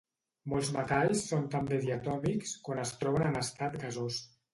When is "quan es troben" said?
2.69-3.27